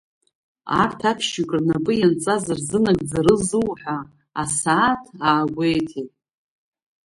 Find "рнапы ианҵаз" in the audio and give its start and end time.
1.57-2.45